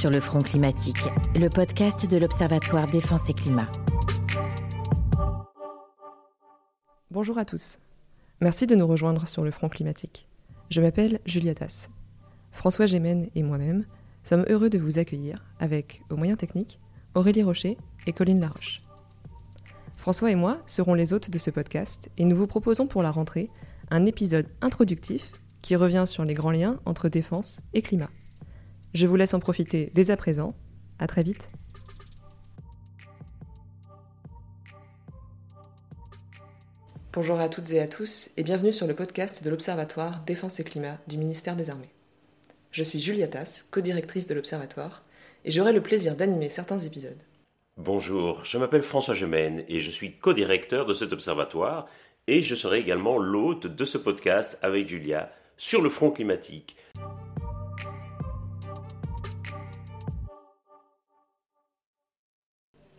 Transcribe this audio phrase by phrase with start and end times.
[0.00, 1.02] sur le front climatique,
[1.38, 3.70] le podcast de l'Observatoire Défense et Climat.
[7.10, 7.78] Bonjour à tous.
[8.40, 10.26] Merci de nous rejoindre sur le front climatique.
[10.70, 11.90] Je m'appelle Julia Tass.
[12.50, 13.84] François Gémen et moi-même
[14.22, 16.80] sommes heureux de vous accueillir avec, aux moyens techniques,
[17.14, 18.78] Aurélie Rocher et Colline Laroche.
[19.98, 23.10] François et moi serons les hôtes de ce podcast et nous vous proposons pour la
[23.10, 23.50] rentrée
[23.90, 28.08] un épisode introductif qui revient sur les grands liens entre défense et climat.
[28.92, 30.52] Je vous laisse en profiter dès à présent.
[30.98, 31.48] À très vite.
[37.12, 40.64] Bonjour à toutes et à tous et bienvenue sur le podcast de l'Observatoire Défense et
[40.64, 41.92] Climat du ministère des Armées.
[42.72, 45.04] Je suis Julia Tass, co-directrice de l'Observatoire,
[45.44, 47.18] et j'aurai le plaisir d'animer certains épisodes.
[47.76, 51.88] Bonjour, je m'appelle François Gemène et je suis co-directeur de cet observatoire
[52.26, 56.76] et je serai également l'hôte de ce podcast avec Julia sur le front climatique.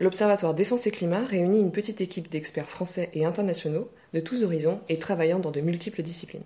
[0.01, 4.81] L'Observatoire Défense et Climat réunit une petite équipe d'experts français et internationaux de tous horizons
[4.89, 6.41] et travaillant dans de multiples disciplines.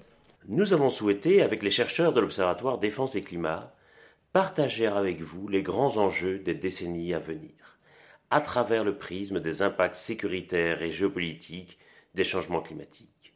[0.49, 3.73] Nous avons souhaité, avec les chercheurs de l'Observatoire Défense et Climat,
[4.33, 7.79] partager avec vous les grands enjeux des décennies à venir,
[8.29, 11.79] à travers le prisme des impacts sécuritaires et géopolitiques
[12.13, 13.33] des changements climatiques.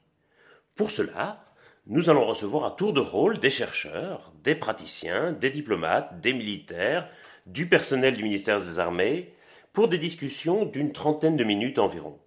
[0.75, 1.45] Pour cela,
[1.87, 7.09] nous allons recevoir à tour de rôle des chercheurs, des praticiens, des diplomates, des militaires,
[7.45, 9.33] du personnel du ministère des Armées,
[9.73, 12.17] pour des discussions d'une trentaine de minutes environ.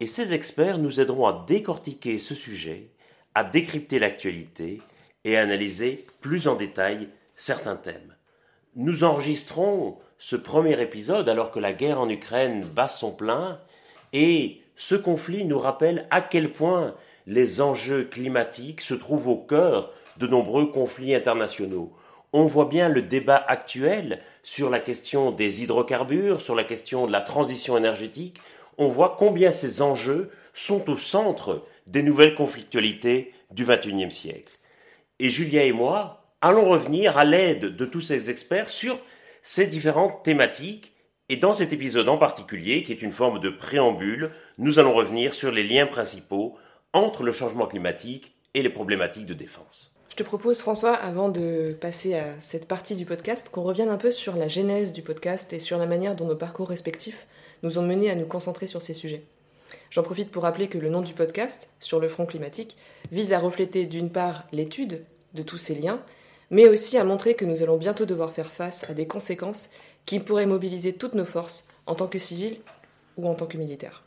[0.00, 2.90] Et ces experts nous aideront à décortiquer ce sujet,
[3.34, 4.82] à décrypter l'actualité
[5.24, 8.14] et à analyser plus en détail certains thèmes.
[8.74, 13.58] Nous enregistrons ce premier épisode alors que la guerre en Ukraine bat son plein
[14.12, 16.94] et ce conflit nous rappelle à quel point
[17.26, 21.92] les enjeux climatiques se trouvent au cœur de nombreux conflits internationaux
[22.36, 27.12] on voit bien le débat actuel sur la question des hydrocarbures, sur la question de
[27.12, 28.38] la transition énergétique,
[28.76, 34.52] on voit combien ces enjeux sont au centre des nouvelles conflictualités du XXIe siècle.
[35.18, 38.98] Et Julia et moi allons revenir à l'aide de tous ces experts sur
[39.40, 40.92] ces différentes thématiques
[41.30, 45.32] et dans cet épisode en particulier, qui est une forme de préambule, nous allons revenir
[45.32, 46.58] sur les liens principaux
[46.92, 49.95] entre le changement climatique et les problématiques de défense.
[50.16, 53.98] Je te propose, François, avant de passer à cette partie du podcast, qu'on revienne un
[53.98, 57.26] peu sur la genèse du podcast et sur la manière dont nos parcours respectifs
[57.62, 59.24] nous ont menés à nous concentrer sur ces sujets.
[59.90, 62.78] J'en profite pour rappeler que le nom du podcast, Sur le front climatique,
[63.12, 66.00] vise à refléter d'une part l'étude de tous ces liens,
[66.48, 69.68] mais aussi à montrer que nous allons bientôt devoir faire face à des conséquences
[70.06, 72.56] qui pourraient mobiliser toutes nos forces en tant que civils
[73.18, 74.02] ou en tant que militaires.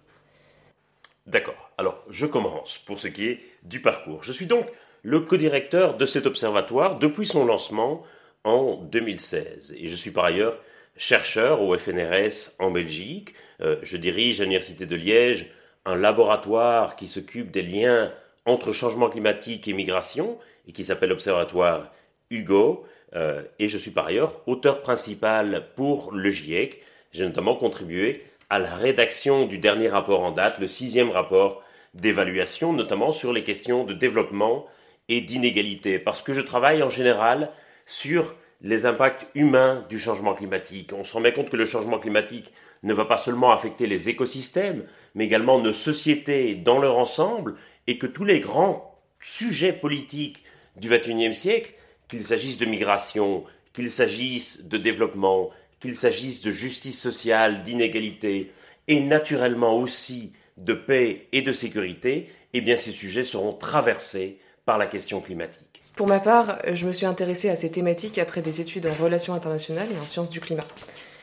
[1.27, 4.23] D'accord, alors je commence pour ce qui est du parcours.
[4.23, 4.65] Je suis donc
[5.03, 8.03] le co-directeur de cet observatoire depuis son lancement
[8.43, 9.75] en 2016.
[9.77, 10.57] Et je suis par ailleurs
[10.97, 13.33] chercheur au FNRS en Belgique.
[13.61, 15.47] Euh, je dirige à l'Université de Liège
[15.85, 18.11] un laboratoire qui s'occupe des liens
[18.45, 20.37] entre changement climatique et migration
[20.67, 21.91] et qui s'appelle l'Observatoire
[22.29, 22.85] Hugo.
[23.15, 26.81] Euh, et je suis par ailleurs auteur principal pour le GIEC.
[27.11, 32.73] J'ai notamment contribué à la rédaction du dernier rapport en date, le sixième rapport d'évaluation,
[32.73, 34.67] notamment sur les questions de développement
[35.09, 37.51] et d'inégalité, parce que je travaille en général
[37.85, 40.93] sur les impacts humains du changement climatique.
[40.93, 42.53] On se rend bien compte que le changement climatique
[42.83, 47.55] ne va pas seulement affecter les écosystèmes, mais également nos sociétés dans leur ensemble,
[47.87, 50.43] et que tous les grands sujets politiques
[50.75, 51.73] du XXIe siècle,
[52.07, 53.43] qu'il s'agisse de migration,
[53.73, 55.49] qu'il s'agisse de développement,
[55.79, 58.51] qu'il s'agisse de justice sociale, d'inégalité,
[58.87, 64.39] et naturellement aussi de paix et de sécurité, eh bien ces sujets seront traversés
[64.77, 65.81] la question climatique.
[65.95, 69.33] Pour ma part, je me suis intéressée à ces thématiques après des études en relations
[69.33, 70.63] internationales et en sciences du climat.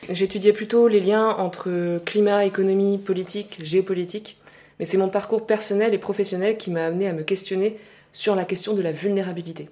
[0.09, 4.37] J'étudiais plutôt les liens entre climat, économie, politique, géopolitique,
[4.79, 7.77] mais c'est mon parcours personnel et professionnel qui m'a amené à me questionner
[8.13, 9.69] sur la question de la vulnérabilité.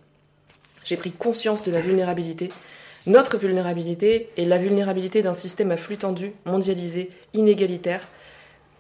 [0.84, 2.50] J'ai pris conscience de la vulnérabilité,
[3.08, 8.08] notre vulnérabilité et la vulnérabilité d'un système à flux tendu, mondialisé, inégalitaire,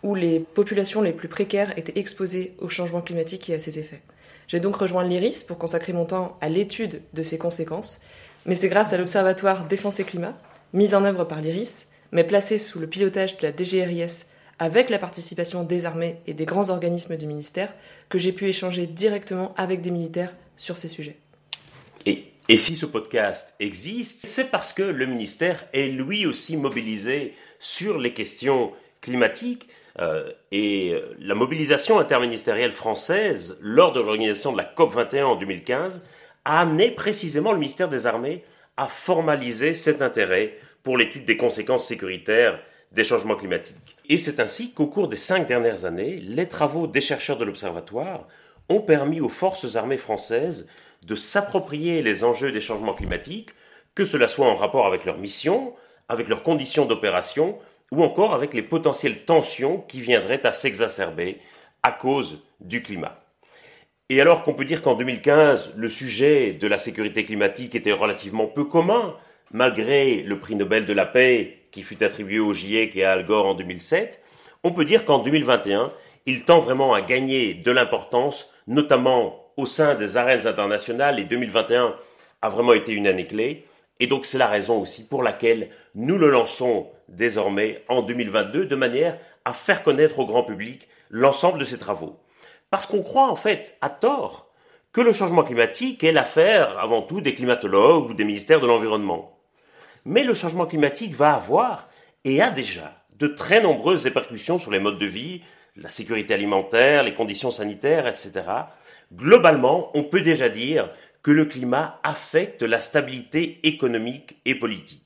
[0.01, 4.01] où les populations les plus précaires étaient exposées au changement climatique et à ses effets.
[4.47, 8.01] J'ai donc rejoint l'IRIS pour consacrer mon temps à l'étude de ses conséquences,
[8.45, 10.37] mais c'est grâce à l'Observatoire Défense et Climat,
[10.73, 14.27] mis en œuvre par l'IRIS, mais placé sous le pilotage de la DGRIS
[14.59, 17.73] avec la participation des armées et des grands organismes du ministère,
[18.07, 21.17] que j'ai pu échanger directement avec des militaires sur ces sujets.
[22.05, 27.33] Et, et si ce podcast existe, c'est parce que le ministère est lui aussi mobilisé
[27.59, 28.71] sur les questions
[29.01, 29.67] climatiques,
[29.99, 35.35] euh, et euh, la mobilisation interministérielle française lors de l'organisation de la COP 21 en
[35.35, 36.03] 2015
[36.43, 38.43] a amené précisément le ministère des Armées
[38.77, 42.59] à formaliser cet intérêt pour l'étude des conséquences sécuritaires
[42.91, 43.97] des changements climatiques.
[44.09, 48.27] Et c'est ainsi qu'au cours des cinq dernières années, les travaux des chercheurs de l'Observatoire
[48.69, 50.67] ont permis aux forces armées françaises
[51.05, 53.51] de s'approprier les enjeux des changements climatiques,
[53.95, 55.73] que cela soit en rapport avec leur mission,
[56.09, 57.57] avec leurs conditions d'opération,
[57.91, 61.39] ou encore avec les potentielles tensions qui viendraient à s'exacerber
[61.83, 63.21] à cause du climat.
[64.09, 68.45] Et alors qu'on peut dire qu'en 2015, le sujet de la sécurité climatique était relativement
[68.45, 69.15] peu commun,
[69.51, 73.25] malgré le prix Nobel de la paix qui fut attribué au GIEC et à Al
[73.25, 74.21] Gore en 2007,
[74.63, 75.91] on peut dire qu'en 2021,
[76.25, 81.95] il tend vraiment à gagner de l'importance, notamment au sein des arènes internationales, et 2021
[82.41, 83.65] a vraiment été une année clé,
[83.99, 88.75] et donc c'est la raison aussi pour laquelle nous le lançons désormais en 2022 de
[88.75, 92.19] manière à faire connaître au grand public l'ensemble de ces travaux.
[92.69, 94.51] Parce qu'on croit en fait, à tort,
[94.91, 99.37] que le changement climatique est l'affaire avant tout des climatologues ou des ministères de l'environnement.
[100.05, 101.89] Mais le changement climatique va avoir,
[102.23, 105.41] et a déjà, de très nombreuses répercussions sur les modes de vie,
[105.75, 108.43] la sécurité alimentaire, les conditions sanitaires, etc.
[109.13, 110.89] Globalement, on peut déjà dire
[111.21, 115.04] que le climat affecte la stabilité économique et politique.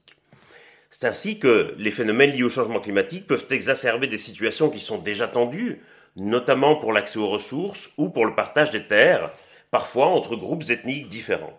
[0.91, 4.97] C'est ainsi que les phénomènes liés au changement climatique peuvent exacerber des situations qui sont
[4.97, 5.81] déjà tendues,
[6.15, 9.31] notamment pour l'accès aux ressources ou pour le partage des terres,
[9.71, 11.57] parfois entre groupes ethniques différents.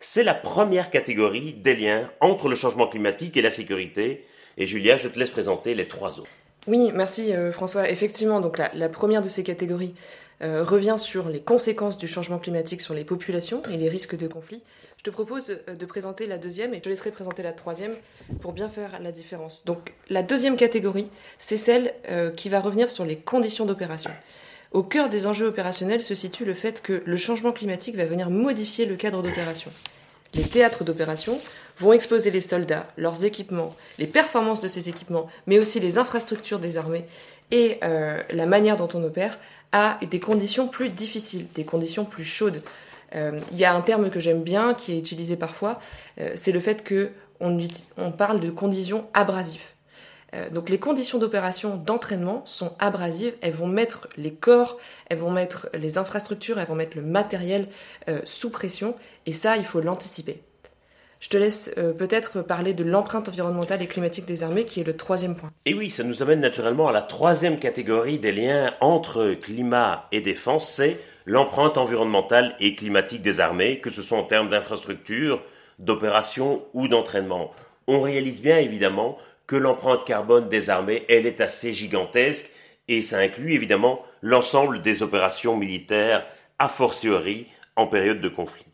[0.00, 4.26] C'est la première catégorie des liens entre le changement climatique et la sécurité,
[4.56, 6.28] et Julia, je te laisse présenter les trois autres.
[6.66, 7.90] Oui, merci euh, François.
[7.90, 9.94] Effectivement, donc la, première de ces catégories
[10.42, 14.26] euh, revient sur les conséquences du changement climatique sur les populations et les risques de
[14.26, 14.62] conflit.
[15.04, 17.92] Je te propose euh, de présenter la deuxième et je laisserai présenter la troisième
[18.40, 19.62] pour bien faire la différence.
[19.66, 24.10] Donc la deuxième catégorie, c'est celle euh, qui va revenir sur les conditions d'opération.
[24.72, 28.30] Au cœur des enjeux opérationnels se situe le fait que le changement climatique va venir
[28.30, 29.70] modifier le cadre d'opération.
[30.32, 31.38] Les théâtres d'opération
[31.76, 36.60] vont exposer les soldats, leurs équipements, les performances de ces équipements, mais aussi les infrastructures
[36.60, 37.04] des armées
[37.50, 39.38] et euh, la manière dont on opère
[39.70, 42.62] à des conditions plus difficiles, des conditions plus chaudes,
[43.14, 45.78] il y a un terme que j'aime bien, qui est utilisé parfois,
[46.20, 49.60] euh, c'est le fait que on, parle de conditions abrasives.
[50.34, 53.34] Euh, donc les conditions d'opération, d'entraînement sont abrasives.
[53.40, 54.78] Elles vont mettre les corps,
[55.10, 57.68] elles vont mettre les infrastructures, elles vont mettre le matériel
[58.24, 58.96] sous pression.
[59.26, 60.42] Et ça, il faut l'anticiper.
[61.24, 64.94] Je te laisse peut-être parler de l'empreinte environnementale et climatique des armées, qui est le
[64.94, 65.50] troisième point.
[65.64, 70.20] Et oui, ça nous amène naturellement à la troisième catégorie des liens entre climat et
[70.20, 75.42] défense, c'est l'empreinte environnementale et climatique des armées, que ce soit en termes d'infrastructures,
[75.78, 77.52] d'opérations ou d'entraînement.
[77.86, 79.16] On réalise bien évidemment
[79.46, 82.50] que l'empreinte carbone des armées, elle est assez gigantesque
[82.88, 86.26] et ça inclut évidemment l'ensemble des opérations militaires
[86.58, 88.66] a fortiori en période de conflit.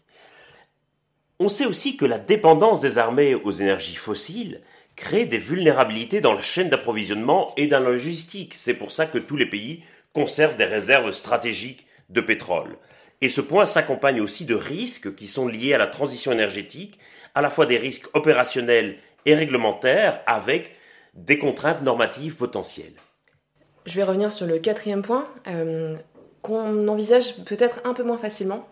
[1.43, 4.61] On sait aussi que la dépendance des armées aux énergies fossiles
[4.95, 8.53] crée des vulnérabilités dans la chaîne d'approvisionnement et dans la logistique.
[8.55, 9.83] C'est pour ça que tous les pays
[10.13, 12.77] conservent des réserves stratégiques de pétrole.
[13.23, 16.99] Et ce point s'accompagne aussi de risques qui sont liés à la transition énergétique,
[17.35, 20.73] à la fois des risques opérationnels et réglementaires avec
[21.15, 23.01] des contraintes normatives potentielles.
[23.87, 25.97] Je vais revenir sur le quatrième point euh,
[26.43, 28.69] qu'on envisage peut-être un peu moins facilement.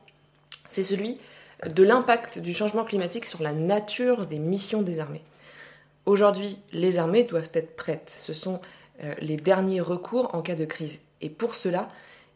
[0.68, 1.18] C'est celui
[1.66, 5.22] de l'impact du changement climatique sur la nature des missions des armées.
[6.06, 8.14] Aujourd'hui, les armées doivent être prêtes.
[8.16, 8.60] Ce sont
[9.02, 11.00] euh, les derniers recours en cas de crise.
[11.20, 11.88] Et pour cela,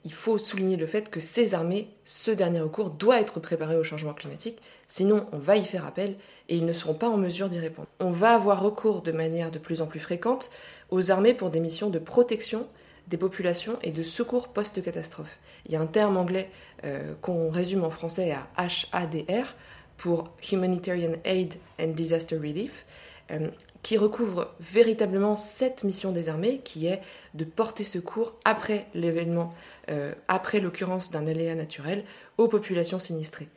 [0.05, 3.85] il faut souligner le fait que ces armées, ce dernier recours, doit être préparé au
[3.85, 4.59] changement climatique,
[4.89, 6.17] sinon on va y faire appel
[6.49, 7.89] et ils ne seront pas en mesure d'y répondre.
[8.01, 10.51] On va avoir recours de manière de plus en plus fréquente
[10.91, 12.67] aux armées pour des missions de protection
[13.09, 15.39] des populations et de secours post-catastrophe.
[15.67, 16.51] Il y a un terme anglais
[16.85, 19.55] euh, qu'on résume en français à HADR
[19.97, 22.85] pour Humanitarian Aid and Disaster Relief,
[23.31, 23.49] euh,
[23.83, 27.01] qui recouvre véritablement cette mission des armées, qui est
[27.35, 29.55] de porter secours après l'événement,
[29.91, 32.05] euh, après l'occurrence d'un aléa naturel,
[32.39, 33.49] aux populations sinistrées.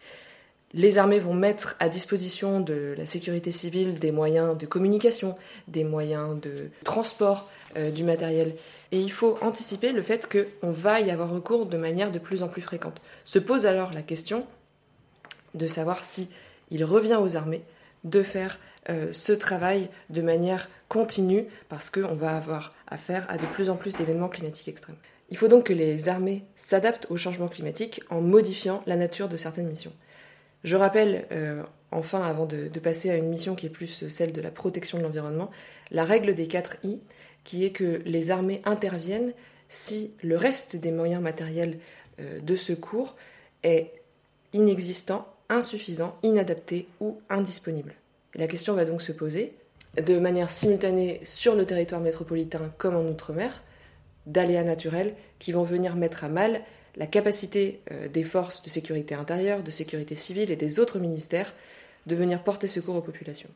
[0.76, 5.38] Les armées vont mettre à disposition de la sécurité civile des moyens de communication,
[5.70, 8.54] des moyens de transport euh, du matériel.
[8.92, 12.44] Et il faut anticiper le fait qu'on va y avoir recours de manière de plus
[12.44, 13.02] en plus fréquente.
[13.24, 14.46] Se pose alors la question
[15.54, 16.28] de savoir si
[16.72, 17.64] il revient aux armées
[18.04, 23.46] de faire euh, ce travail de manière continue parce qu'on va avoir affaire à de
[23.46, 24.98] plus en plus d'événements climatiques extrêmes.
[25.30, 29.38] Il faut donc que les armées s'adaptent au changement climatique en modifiant la nature de
[29.38, 29.94] certaines missions.
[30.66, 34.42] Je rappelle, euh, enfin, avant de, passer à une mission qui est plus celle de
[34.42, 35.52] la protection de l'environnement,
[35.92, 37.02] la règle des 4 I,
[37.44, 39.34] qui est que les armées interviennent
[39.70, 41.78] si le reste des moyens matériels
[42.20, 43.16] euh, de secours
[43.62, 43.92] est
[44.54, 47.94] inexistant, insuffisant, inadapté ou indisponible.
[48.34, 49.54] la question va donc se poser,
[49.96, 53.62] de manière simultanée sur le territoire métropolitain comme en Outre-mer,
[54.26, 56.62] d'aléas naturels qui vont venir mettre à mal
[56.96, 61.54] la capacité euh, des forces de sécurité intérieure, de sécurité civile et des autres ministères
[62.06, 63.50] de venir porter secours aux populations.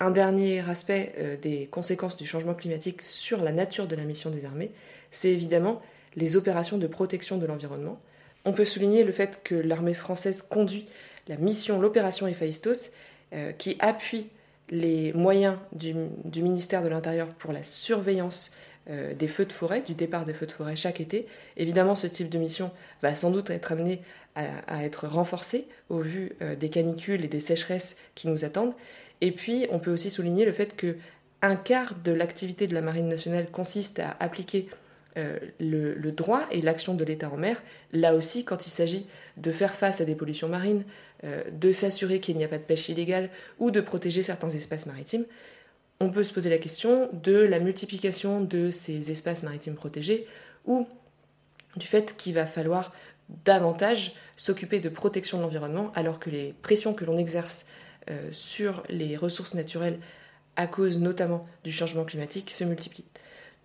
[0.00, 4.30] Un dernier aspect euh, des conséquences du changement climatique sur la nature de la mission
[4.30, 4.72] des armées,
[5.10, 5.80] c'est évidemment
[6.16, 8.00] les opérations de protection de l'environnement.
[8.44, 10.88] On peut souligner le fait que l'armée française conduit
[11.28, 12.90] la mission, l'opération Héphaïstos,
[13.32, 14.26] euh, qui appuie
[14.68, 15.94] les moyens du,
[16.42, 18.52] ministère de l'Intérieur pour la surveillance
[18.90, 21.28] euh, des feux de forêt, du départ des feux de forêt chaque été.
[21.56, 24.02] Évidemment, ce type de mission va sans doute être amené
[24.34, 28.72] à, être renforcé au vu euh, des canicules et des sécheresses qui nous attendent.
[29.20, 30.96] Et puis, on peut aussi souligner le fait que
[31.42, 34.68] un quart de l'activité de la Marine nationale consiste à appliquer
[35.16, 37.62] euh, le, droit et l'action de l'État en mer,
[37.92, 40.84] là aussi quand il s'agit de faire face à des pollutions marines,
[41.52, 45.24] de s'assurer qu'il n'y a pas de pêche illégale ou de protéger certains espaces maritimes,
[46.02, 50.26] on peut se poser la question de la multiplication de ces espaces maritimes protégés
[50.66, 50.86] ou
[51.76, 52.92] du fait qu'il va falloir
[53.44, 57.66] davantage s'occuper de protection de l'environnement alors que les pressions que l'on exerce
[58.10, 60.00] euh, sur les ressources naturelles
[60.56, 63.04] à cause notamment du changement climatique se multiplient.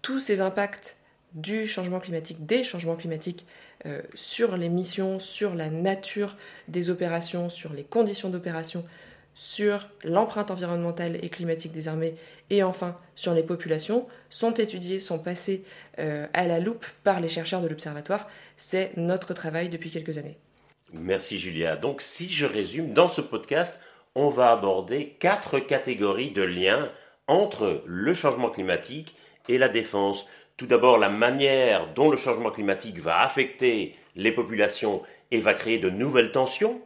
[0.03, 0.95] Tous ces impacts
[1.33, 3.47] du changement climatique, des changements climatiques
[3.87, 8.85] euh, sur les missions, sur la nature des opérations, sur les conditions d'opération,
[9.37, 12.15] sur l'empreinte environnementale et climatique des armées
[12.49, 15.63] et enfin sur les populations sont étudiés, sont passés
[15.99, 18.27] euh, à la loupe par les chercheurs de l'Observatoire.
[18.57, 20.37] C'est notre travail depuis quelques années.
[20.91, 21.75] Merci Julia.
[21.75, 23.79] Donc si je résume, dans ce podcast,
[24.15, 26.91] on va aborder quatre catégories de liens
[27.27, 29.15] entre le changement climatique
[29.49, 30.27] et la défense.
[30.57, 35.77] Tout d'abord, la manière dont le changement climatique va affecter les populations et va créer
[35.77, 36.81] de nouvelles tensions.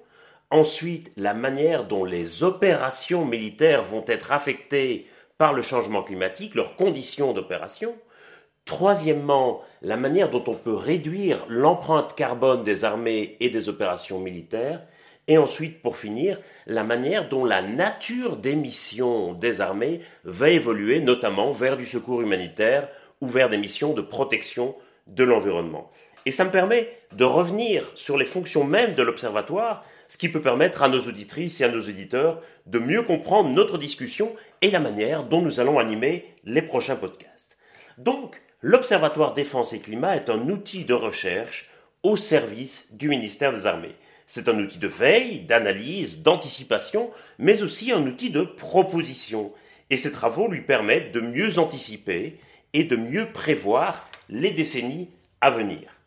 [0.51, 6.75] Ensuite, la manière dont les opérations militaires vont être affectées par le changement climatique, leurs
[6.75, 7.95] conditions d'opération.
[8.65, 14.81] Troisièmement, la manière dont on peut réduire l'empreinte carbone des armées et des opérations militaires.
[15.29, 20.99] Et ensuite, pour finir, la manière dont la nature des missions des armées va évoluer,
[20.99, 22.89] notamment vers du secours humanitaire
[23.21, 24.75] ou vers des missions de protection
[25.07, 25.89] de l'environnement.
[26.25, 30.41] Et ça me permet de revenir sur les fonctions mêmes de l'Observatoire, ce qui peut
[30.41, 34.81] permettre à nos auditrices et à nos auditeurs de mieux comprendre notre discussion et la
[34.81, 37.57] manière dont nous allons animer les prochains podcasts.
[37.97, 41.69] Donc, l'Observatoire Défense et Climat est un outil de recherche
[42.03, 43.95] au service du ministère des Armées.
[44.27, 49.53] C'est un outil de veille, d'analyse, d'anticipation, mais aussi un outil de proposition.
[49.89, 52.37] Et ces travaux lui permettent de mieux anticiper
[52.73, 56.00] et de mieux prévoir les décennies à venir.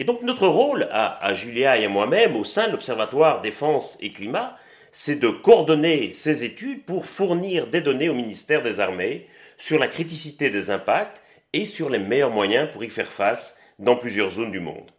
[0.00, 4.12] Et donc notre rôle à, Julia et à moi-même au sein de l'Observatoire Défense et
[4.12, 4.56] Climat,
[4.92, 9.26] c'est de coordonner ces études pour fournir des données au ministère des Armées
[9.58, 13.94] sur la criticité des impacts et sur les meilleurs moyens pour y faire face dans
[13.94, 14.90] plusieurs zones du monde.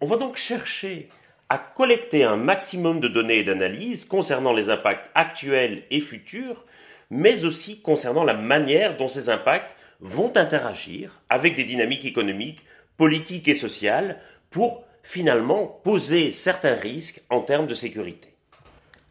[0.00, 1.08] On va donc chercher
[1.48, 6.66] à collecter un maximum de données et d'analyses concernant les impacts actuels et futurs,
[7.10, 12.64] mais aussi concernant la manière dont ces impacts vont interagir avec des dynamiques économiques,
[12.96, 14.20] politiques et sociales
[14.56, 18.32] pour finalement poser certains risques en termes de sécurité.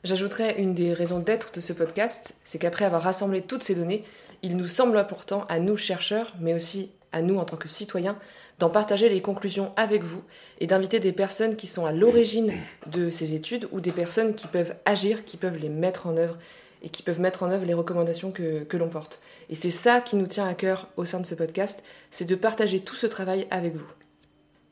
[0.03, 4.03] J'ajouterais une des raisons d'être de ce podcast, c'est qu'après avoir rassemblé toutes ces données,
[4.41, 8.17] il nous semble important à nous chercheurs, mais aussi à nous en tant que citoyens,
[8.57, 10.23] d'en partager les conclusions avec vous
[10.59, 12.51] et d'inviter des personnes qui sont à l'origine
[12.87, 16.39] de ces études ou des personnes qui peuvent agir, qui peuvent les mettre en œuvre
[16.81, 19.21] et qui peuvent mettre en œuvre les recommandations que, que l'on porte.
[19.51, 22.33] Et c'est ça qui nous tient à cœur au sein de ce podcast, c'est de
[22.33, 23.93] partager tout ce travail avec vous.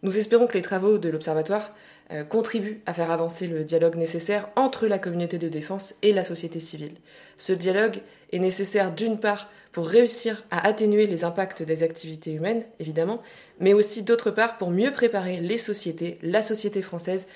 [0.04, 1.74] Nous espérons que les travaux de l'Observatoire
[2.12, 6.26] euh, contribuent à faire avancer le dialogue nécessaire entre la communauté de défense et la
[6.26, 6.96] société civile.
[7.38, 8.02] Ce dialogue
[8.34, 13.22] est nécessaire d'une part pour réussir à atténuer les impacts des activités humaines, évidemment,
[13.62, 17.28] mais aussi d'autre part pour mieux préparer les sociétés, la société française,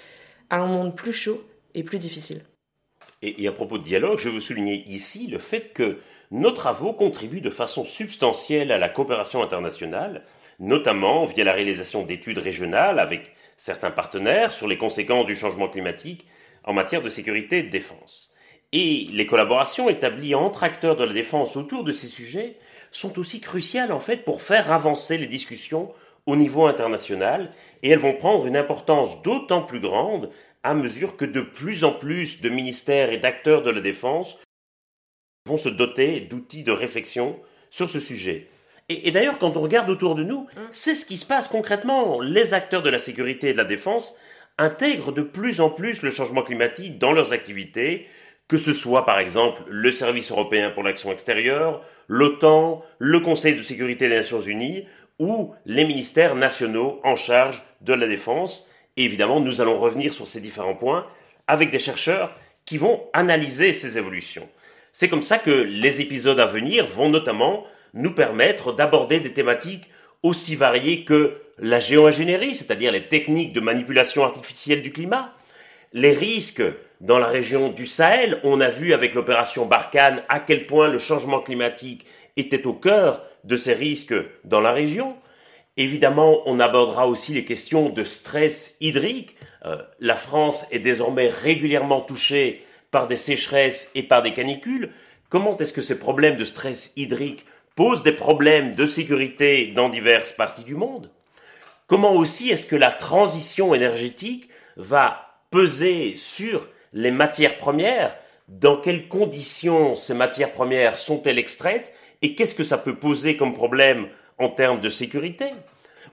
[0.49, 1.41] à un monde plus chaud
[1.73, 2.41] et plus difficile.
[3.21, 7.41] Et, à propos de dialogue, je veux souligner ici le fait que nos travaux contribuent
[7.41, 10.23] de façon substantielle à la coopération internationale,
[10.59, 16.27] notamment via la réalisation d'études régionales avec certains partenaires sur les conséquences du changement climatique
[16.63, 18.33] en matière de sécurité et de défense.
[18.73, 22.57] Et les collaborations établies entre acteurs de la défense autour de ces sujets
[22.91, 25.93] sont aussi cruciales en fait pour faire avancer les discussions
[26.25, 27.51] au niveau international
[27.83, 30.29] et elles vont prendre une importance d'autant plus grande
[30.63, 34.37] à mesure que de plus en plus de ministères et d'acteurs de la défense
[35.47, 38.47] vont se doter d'outils de réflexion sur ce sujet.
[38.89, 42.21] Et, d'ailleurs, quand on regarde autour de nous, hein c'est ce qui se passe concrètement.
[42.21, 44.15] Les acteurs de la sécurité et de la défense
[44.57, 48.07] intègrent de plus en plus le changement climatique dans leurs activités,
[48.47, 53.63] que ce soit par exemple le Service européen pour l'action extérieure, l'OTAN, le Conseil de
[53.63, 54.87] sécurité des Nations Unies
[55.19, 58.69] ou les ministères nationaux en charge de la défense.
[58.95, 61.05] Et évidemment, nous allons revenir sur ces différents points
[61.47, 62.31] avec des chercheurs
[62.65, 64.47] qui vont analyser ces évolutions.
[64.93, 69.89] C'est comme ça que les épisodes à venir vont notamment nous permettre d'aborder des thématiques
[70.23, 75.33] aussi variées que la géo-ingénierie, c'est-à-dire les techniques de manipulation artificielle du climat,
[75.93, 76.63] les risques
[77.01, 78.39] dans la région du Sahel.
[78.43, 83.23] On a vu avec l'opération Barkhane à quel point le changement climatique était au cœur
[83.43, 85.15] de ces risques dans la région.
[85.77, 89.35] Évidemment, on abordera aussi les questions de stress hydrique.
[89.65, 94.91] Euh, la France est désormais régulièrement touchée par des sécheresses et par des canicules.
[95.29, 97.45] Comment est-ce que ces problèmes de stress hydrique
[97.77, 101.11] posent des problèmes de sécurité dans diverses parties du monde
[101.85, 108.17] Comment aussi est-ce que la transition énergétique va peser sur les matières premières?
[108.49, 111.93] Dans quelles conditions ces matières premières sont-elles extraites?
[112.21, 114.07] Et qu'est-ce que ça peut poser comme problème
[114.37, 115.45] en termes de sécurité?